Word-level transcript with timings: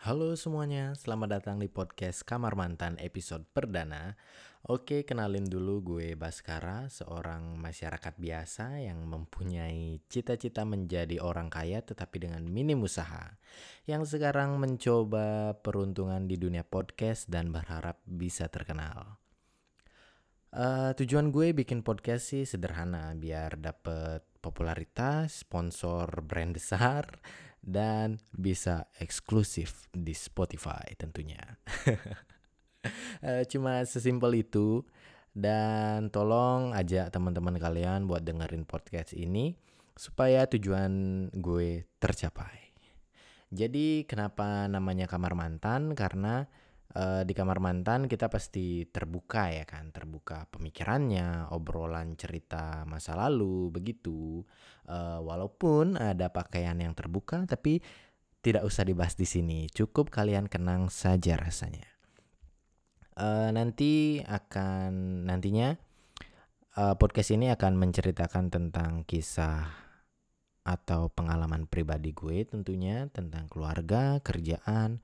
Halo 0.00 0.32
semuanya, 0.32 0.96
selamat 0.96 1.28
datang 1.28 1.60
di 1.60 1.68
podcast 1.68 2.24
Kamar 2.24 2.56
Mantan 2.56 2.96
episode 3.04 3.44
perdana. 3.52 4.16
Oke, 4.64 5.04
kenalin 5.04 5.44
dulu 5.44 5.84
gue 5.84 6.16
Baskara, 6.16 6.88
seorang 6.88 7.60
masyarakat 7.60 8.16
biasa 8.16 8.80
yang 8.80 9.04
mempunyai 9.04 10.00
cita-cita 10.08 10.64
menjadi 10.64 11.20
orang 11.20 11.52
kaya 11.52 11.84
tetapi 11.84 12.16
dengan 12.16 12.48
minim 12.48 12.80
usaha. 12.80 13.36
Yang 13.84 14.16
sekarang 14.16 14.56
mencoba 14.56 15.60
peruntungan 15.60 16.24
di 16.24 16.40
dunia 16.40 16.64
podcast 16.64 17.28
dan 17.28 17.52
berharap 17.52 18.00
bisa 18.08 18.48
terkenal. 18.48 19.20
Uh, 20.48 20.96
tujuan 20.96 21.28
gue 21.28 21.52
bikin 21.52 21.84
podcast 21.84 22.32
sih 22.32 22.48
sederhana 22.48 23.12
biar 23.20 23.60
dapet 23.60 24.24
popularitas, 24.40 25.44
sponsor 25.44 26.24
brand 26.24 26.56
besar, 26.56 27.20
dan 27.60 28.18
bisa 28.32 28.88
eksklusif 28.98 29.88
di 29.92 30.12
Spotify 30.16 30.96
tentunya. 30.96 31.40
Eh, 33.20 33.44
cuma 33.44 33.84
sesimpel 33.84 34.40
itu 34.40 34.80
dan 35.36 36.08
tolong 36.08 36.72
ajak 36.72 37.12
teman-teman 37.12 37.60
kalian 37.60 38.08
buat 38.08 38.24
dengerin 38.24 38.64
podcast 38.64 39.12
ini 39.12 39.52
supaya 39.92 40.48
tujuan 40.48 41.28
gue 41.28 41.84
tercapai. 42.00 42.72
Jadi 43.52 44.08
kenapa 44.08 44.64
namanya 44.64 45.04
kamar 45.04 45.36
mantan? 45.36 45.92
Karena 45.92 46.48
uh, 46.96 47.22
di 47.22 47.32
kamar 47.36 47.62
mantan 47.62 48.10
kita 48.10 48.26
pasti 48.26 48.86
terbuka 48.88 49.50
ya 49.50 49.64
kan, 49.66 49.94
terbuka 49.94 50.46
pemikirannya, 50.50 51.50
obrolan 51.54 52.14
cerita 52.18 52.82
masa 52.86 53.14
lalu 53.18 53.70
begitu. 53.70 54.42
Uh, 54.90 55.22
walaupun 55.22 55.94
ada 55.94 56.34
pakaian 56.34 56.74
yang 56.78 56.94
terbuka, 56.94 57.46
tapi 57.46 57.78
tidak 58.40 58.64
usah 58.64 58.82
dibahas 58.82 59.14
di 59.14 59.28
sini. 59.28 59.68
Cukup 59.70 60.08
kalian 60.08 60.48
kenang 60.48 60.88
saja 60.88 61.36
rasanya. 61.36 61.86
Uh, 63.20 63.52
nanti 63.52 64.24
akan 64.24 65.24
nantinya 65.28 65.76
uh, 66.80 66.96
podcast 66.96 67.36
ini 67.36 67.52
akan 67.52 67.76
menceritakan 67.76 68.48
tentang 68.48 69.04
kisah 69.04 69.90
atau 70.64 71.08
pengalaman 71.12 71.64
pribadi 71.68 72.12
gue 72.12 72.44
tentunya 72.44 73.08
tentang 73.12 73.48
keluarga, 73.48 74.20
kerjaan, 74.20 75.00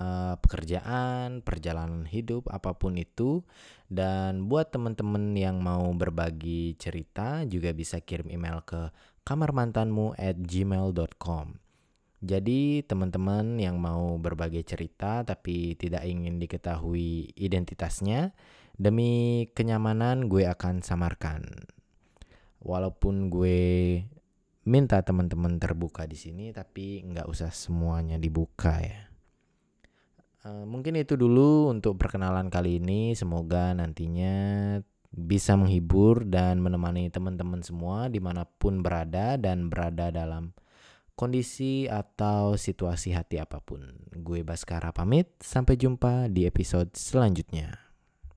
uh, 0.00 0.34
pekerjaan, 0.40 1.42
perjalanan 1.44 2.06
hidup, 2.08 2.48
apa 2.50 2.74
pun 2.74 2.98
itu. 2.98 3.42
Dan 3.86 4.50
buat 4.50 4.74
teman-teman 4.74 5.36
yang 5.38 5.60
mau 5.62 5.86
berbagi 5.94 6.74
cerita 6.80 7.46
juga 7.46 7.70
bisa 7.70 8.00
kirim 8.02 8.32
email 8.32 8.64
ke 8.66 8.90
kamarmantanmu 9.22 10.18
at 10.18 10.36
gmail.com. 10.40 11.64
Jadi 12.24 12.80
teman-teman 12.88 13.60
yang 13.60 13.76
mau 13.76 14.16
berbagi 14.16 14.64
cerita 14.64 15.20
tapi 15.28 15.76
tidak 15.76 16.08
ingin 16.08 16.40
diketahui 16.40 17.36
identitasnya, 17.36 18.32
demi 18.80 19.44
kenyamanan 19.52 20.32
gue 20.32 20.48
akan 20.48 20.80
samarkan. 20.80 21.44
Walaupun 22.64 23.28
gue 23.28 23.60
minta 24.64 25.04
teman-teman 25.04 25.60
terbuka 25.60 26.08
di 26.08 26.16
sini, 26.16 26.48
tapi 26.48 27.04
nggak 27.04 27.28
usah 27.28 27.52
semuanya 27.52 28.16
dibuka 28.16 28.80
ya. 28.80 29.03
Eh, 30.44 30.64
mungkin 30.68 31.00
itu 31.00 31.16
dulu 31.16 31.72
untuk 31.72 31.96
perkenalan 31.96 32.52
kali 32.52 32.76
ini. 32.76 33.16
Semoga 33.16 33.72
nantinya 33.72 34.76
bisa 35.14 35.56
menghibur 35.56 36.28
dan 36.28 36.60
menemani 36.60 37.08
teman-teman 37.08 37.64
semua 37.64 38.12
di 38.12 38.20
mana 38.20 38.44
pun 38.44 38.84
berada 38.84 39.40
dan 39.40 39.72
berada 39.72 40.12
dalam 40.12 40.52
kondisi 41.14 41.86
atau 41.88 42.58
situasi 42.60 43.16
hati 43.16 43.40
apa 43.40 43.62
pun. 43.62 43.88
Gue 44.12 44.44
Baskara 44.44 44.90
pamit, 44.92 45.32
sampai 45.40 45.80
jumpa 45.80 46.28
di 46.28 46.44
episode 46.44 46.92
selanjutnya. 46.92 47.83